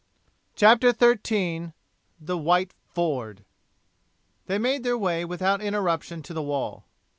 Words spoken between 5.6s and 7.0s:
interruption to the wall.